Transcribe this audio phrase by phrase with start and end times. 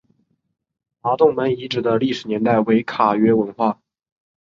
[1.01, 3.79] 麻洞门遗址的历史年代为卡约文化。